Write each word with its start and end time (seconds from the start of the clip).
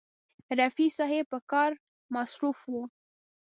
رفیع 0.59 0.89
صاحب 0.97 1.25
په 1.31 1.39
کار 1.51 1.71
مصروف 2.15 2.59
و. 2.71 2.73